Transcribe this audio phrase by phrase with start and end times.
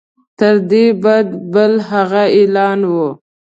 [0.37, 3.09] تر دې بد بل هغه اعلان وو.